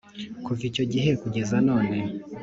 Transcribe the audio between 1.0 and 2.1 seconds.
kugera none